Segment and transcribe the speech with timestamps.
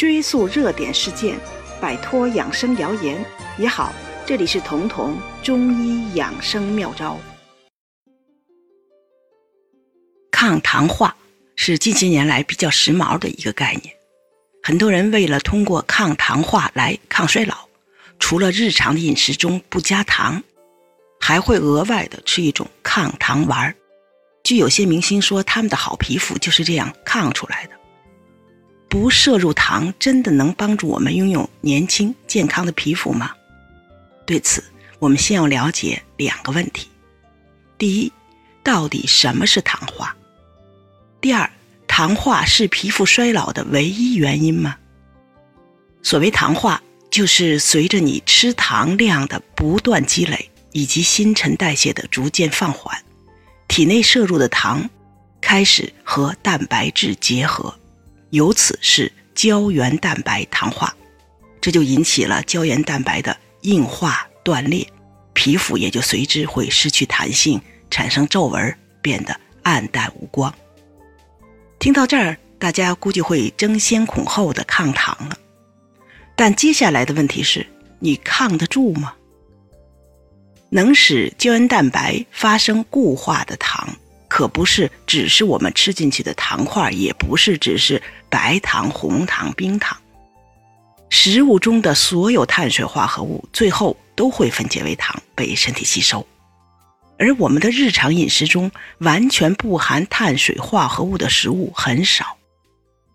[0.00, 1.38] 追溯热点事件，
[1.78, 3.22] 摆脱养生谣言
[3.58, 3.92] 也好。
[4.24, 7.18] 这里是彤彤中医养生妙招。
[10.30, 11.14] 抗糖化
[11.54, 13.94] 是近些年来比较时髦的一个概念，
[14.62, 17.68] 很多人为了通过抗糖化来抗衰老，
[18.18, 20.42] 除了日常的饮食中不加糖，
[21.20, 23.76] 还会额外的吃一种抗糖丸。
[24.44, 27.79] 据有些明星说，他们的好皮肤就是这样抗出来的。
[28.90, 33.30] 不摄入糖，真的能帮助我们拥有年轻健康的皮肤吗？
[34.26, 34.64] 对此，
[34.98, 36.88] 我们先要了解两个问题：
[37.78, 38.12] 第一，
[38.64, 40.16] 到底什么是糖化？
[41.20, 41.48] 第二，
[41.86, 44.76] 糖化是皮肤衰老的唯一原因吗？
[46.02, 53.00] 所谓糖化，就是随着你吃糖量的不断积累，以及新陈代谢的逐渐放缓，
[53.68, 54.90] 体内摄入的糖
[55.40, 57.72] 开始和蛋白质结合。
[58.30, 60.94] 由此是胶原蛋白糖化，
[61.60, 64.86] 这就引起了胶原蛋白的硬化断裂，
[65.32, 70.52] 皮肤也就随之会失去弹性，产生皱纹，变得暗淡无光。
[71.78, 75.36] 听到这儿，大家估计会争先恐后的抗糖了。
[76.36, 77.66] 但接下来的问题是，
[77.98, 79.14] 你抗得住吗？
[80.70, 83.96] 能使胶原蛋白发生固化的糖。
[84.40, 89.94] 可不是只是我们吃进去的糖块，也不是只是白糖、红糖、冰糖。
[91.10, 96.26] 食物中的所有碳水化合物最后都会分解为糖，被身体吸收。
[97.18, 102.38] 而我们的日常饮食中完全不含碳水化合物的食物很少，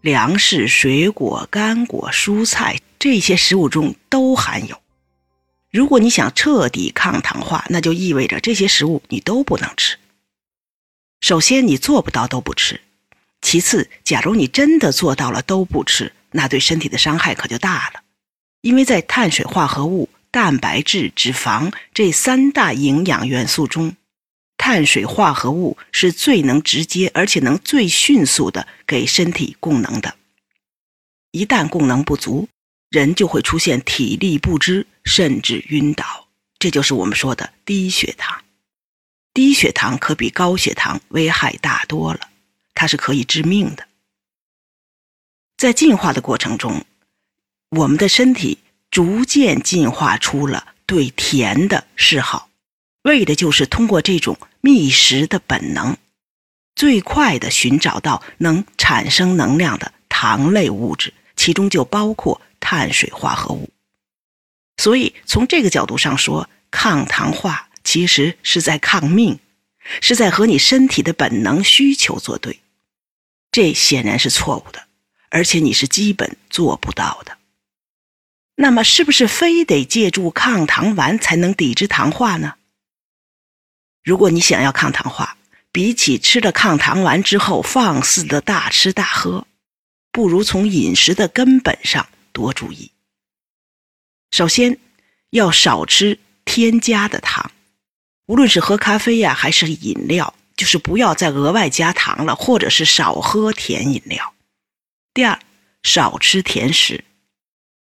[0.00, 4.76] 粮食、水果、干果、蔬菜这些食物中都含有。
[5.70, 9.96] 如果你想彻底抗糖化，那就意味着这些食物你都不能吃。
[11.22, 12.80] 首先，你做不到都不吃；
[13.40, 18.02] 其次，假如你真的做到了都不吃，那对身体的伤害可就大了。
[18.62, 23.94] 因为在碳水化合物、蛋白质、脂肪这三大营养元素中，
[24.56, 30.16] 碳水化合物是最能直接而且能最迅速的给身体供能的。
[31.30, 32.48] 一旦供能不足，
[32.90, 36.26] 人就会出现体力不支，甚至晕倒，
[36.58, 38.42] 这就是我们说的低血糖。
[39.34, 42.28] 低血糖可比高血糖危害大多了，
[42.74, 43.88] 它是可以致命的。
[45.56, 46.84] 在进化的过程中，
[47.70, 48.58] 我们的身体
[48.90, 52.50] 逐渐进化出了对甜的嗜好，
[53.04, 55.96] 为的就是通过这种觅食的本能，
[56.74, 63.70] 最快的寻找到能产生能量的糖类物质，其中就包括碳水化合物。
[64.76, 67.70] 所以从这个角度上说，抗糖化。
[67.84, 69.38] 其实是在抗命，
[70.00, 72.60] 是在和你身体的本能需求作对，
[73.50, 74.86] 这显然是错误的，
[75.30, 77.38] 而且你是基本做不到的。
[78.56, 82.54] 那么，是不是非得借助抗糖丸才能抵制糖化呢？
[84.04, 85.36] 如果你想要抗糖化，
[85.72, 89.46] 比起吃了抗糖丸之后放肆的大吃大喝，
[90.10, 92.90] 不如从饮食的根本上多注意。
[94.30, 94.78] 首先，
[95.30, 97.50] 要少吃添加的糖。
[98.32, 104.32] 无论是喝咖啡呀，还是饮料，就是不要再额外加糖了，或者是少喝甜饮料。
[105.12, 105.38] 第二，
[105.82, 107.04] 少吃甜食，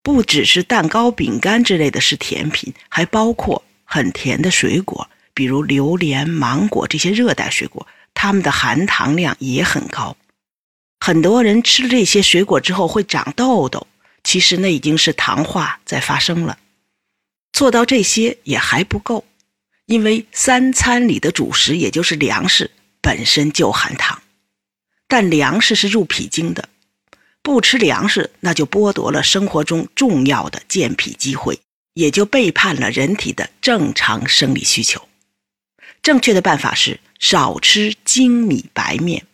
[0.00, 7.84] 不只是蛋糕、饼干之类的是甜品，还包括很甜的水果，比如榴莲、芒果这些热带水果，
[8.14, 10.16] 它们的含糖量也很高。
[11.00, 13.88] 很多人吃了这些水果之后会长痘痘，
[14.22, 16.56] 其实那已经是糖化在发生了。
[17.52, 19.24] 做到这些也还不够。
[19.88, 24.20] 因为三餐里的主食，也就是粮食本身就含糖，
[25.06, 26.68] 但粮食是入脾经的，
[27.42, 31.58] 不吃粮食，那就剥夺了生活中重要的健脾机会，
[31.94, 35.08] 也就背叛了人体的正常生理需求。
[36.02, 39.24] 正确的办法是少吃精米白面，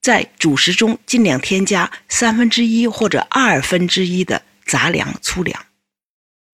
[0.00, 5.66] 在主食中尽量添加三分之一或者二分之一的杂粮、粗粮，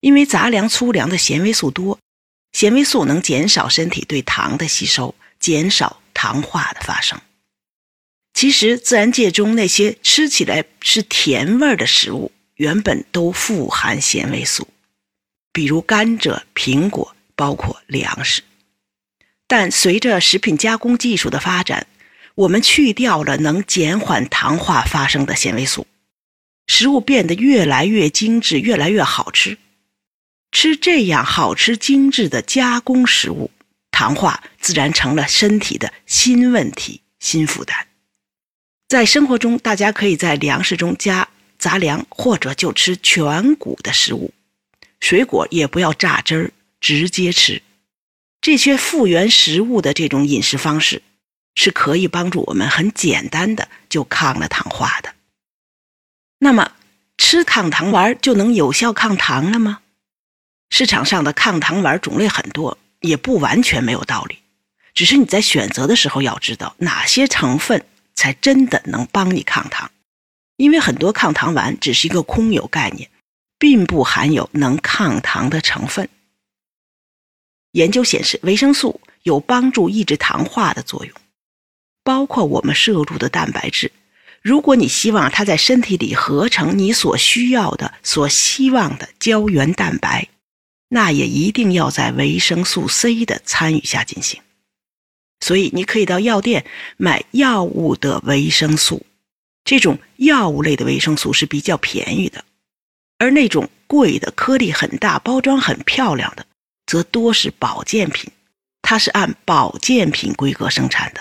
[0.00, 1.98] 因为杂粮、粗粮的纤维素多。
[2.54, 7.20] 纤维素能减少身体对糖的吸收，减少糖化的发生。
[8.32, 14.68] 其实，自然界中那些吃起来是甜味的食物，原本都富含纤维素，
[15.52, 18.42] 比如甘蔗、苹果，包括粮食。
[19.48, 21.88] 但随着食品加工技术的发展，
[22.36, 25.88] 我们去掉了能减缓糖化发生的纤维素，
[26.68, 29.58] 食物变得越来越精致，越来越好吃。
[30.54, 33.50] 吃这样好吃精致的加工食物，
[33.90, 37.88] 糖化自然成了身体的新问题、新负担。
[38.86, 41.28] 在生活中，大家可以在粮食中加
[41.58, 44.32] 杂粮或者就吃全谷的食物，
[45.00, 47.60] 水果也不要榨汁儿，直接吃。
[48.40, 51.02] 这些复原食物的这种饮食方式，
[51.56, 55.14] 是可以帮助我们很简单的就抗了糖化的。
[56.38, 56.70] 那么，
[57.18, 59.80] 吃抗糖丸就能有效抗糖了吗？
[60.76, 64.38] 市场上的抗糖丸种类很多，也不完全没有道理。
[64.92, 67.86] 只是你在选择的时候要知道哪些成分
[68.16, 69.88] 才真的能帮你抗糖，
[70.56, 73.08] 因为很多抗糖丸只是一个空有概念，
[73.56, 76.08] 并不含有能抗糖的成分。
[77.70, 81.14] 研究显示，维生素有帮助抑制糖化的作用，
[82.02, 83.92] 包括我们摄入的蛋白质。
[84.42, 90.28] 如果你希望它在身体里合成你所需要的、所希望的胶原蛋白，
[90.94, 94.40] 那也一定要在维生素 C 的参与下进行。
[95.40, 96.64] 所以，你可以到药店
[96.96, 99.04] 买药物的维生素，
[99.64, 102.44] 这种药物类的维生素是比较便宜的，
[103.18, 106.46] 而那种贵的、颗粒很大、包装很漂亮的，
[106.86, 108.30] 则多是保健品，
[108.80, 111.20] 它是按保健品规格生产的。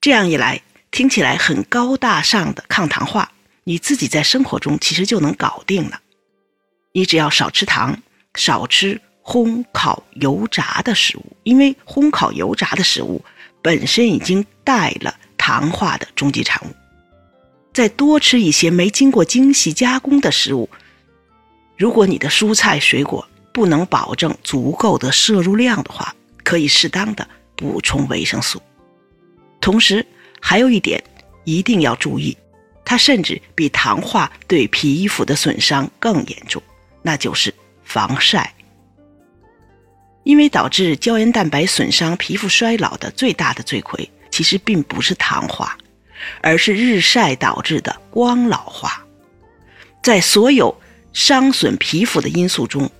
[0.00, 0.60] 这样一来，
[0.90, 3.30] 听起来很高大上的抗糖化，
[3.62, 6.00] 你自己在生活中其实就能搞定了。
[6.92, 8.02] 你只要少吃糖，
[8.38, 8.98] 少吃。
[9.30, 13.22] 烘烤油炸的食物，因为烘烤油炸的食物
[13.60, 16.72] 本身已经带了糖化的终极产物。
[17.74, 20.66] 再多吃一些没经过精细加工的食物。
[21.76, 28.62] 如果你的蔬菜水果不能保证足够的摄入量的话，可以适当的补充维生素。
[29.60, 30.06] 同时，
[30.40, 31.04] 还有一点
[31.44, 32.34] 一定要注意，
[32.82, 36.62] 它甚至比糖化对皮肤的损伤更严重，
[37.02, 37.52] 那就是
[37.88, 38.54] 防晒。
[40.24, 45.78] 因为导致胶原蛋白损伤、皮肤衰老的最大的罪魁，其实并不是糖化，
[46.42, 49.02] 而是日晒导致的光老化。
[50.02, 50.78] 在所有
[51.14, 52.90] 伤损皮肤的因素中，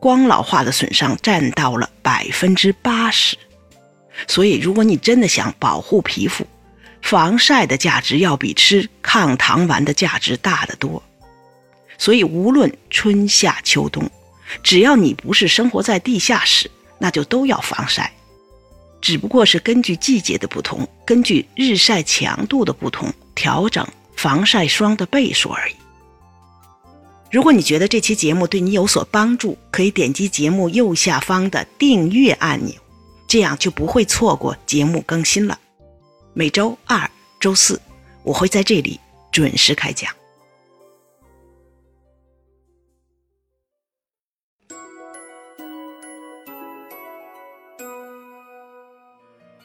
[0.00, 3.36] 光老化的损伤占到了百分之八十。
[4.26, 6.46] 所以，如果你真的想保护皮肤，
[7.02, 11.02] 防晒的价值要比吃抗糖丸的价值大得多。
[11.98, 14.10] 所以，无论春夏秋冬，
[14.62, 18.12] 只要你不是生活在地下室，那就都要防晒，
[19.00, 23.86] 只不过是根据季节的不同，根据日晒强度的不同，调整
[24.16, 25.74] 防晒霜的倍数而已。
[27.30, 32.74] 如果你觉得这期节目对你有所帮助，可以点击节目右下方的订阅按钮，
[33.26, 35.58] 这样就不会错过节目更新了。
[36.32, 37.78] 每周二、周四，
[38.22, 38.98] 我会在这里
[39.30, 40.17] 准时开讲。